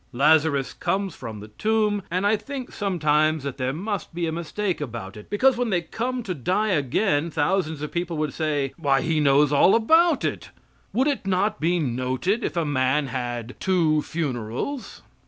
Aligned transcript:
Lazarus 0.13 0.73
comes 0.73 1.13
from 1.13 1.41
the 1.41 1.47
tomb, 1.49 2.01
and 2.09 2.25
I 2.25 2.35
think 2.35 2.71
sometimes 2.73 3.43
that 3.43 3.57
there 3.57 3.71
must 3.71 4.15
be 4.15 4.25
a 4.25 4.31
mistake 4.31 4.81
about 4.81 5.15
it, 5.15 5.29
because 5.29 5.57
when 5.57 5.69
they 5.69 5.81
come 5.83 6.23
to 6.23 6.33
die 6.33 6.69
again 6.69 7.29
thousands 7.29 7.83
of 7.83 7.91
people 7.91 8.17
would 8.17 8.33
say, 8.33 8.73
"Why, 8.77 9.01
he 9.01 9.19
knows 9.19 9.53
all 9.53 9.75
about 9.75 10.25
it!" 10.25 10.49
Would 10.91 11.05
it 11.05 11.27
not 11.27 11.59
be 11.59 11.77
noted 11.77 12.43
if 12.43 12.57
a 12.57 12.65
man 12.65 13.09
had 13.09 13.53
two 13.59 14.01
funerals? 14.01 15.03